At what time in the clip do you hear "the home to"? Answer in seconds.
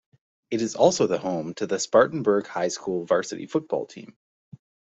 1.05-1.67